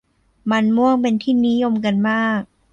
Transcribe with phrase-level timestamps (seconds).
[0.51, 2.41] มันม่วงเป็นที่นิยมกันมาก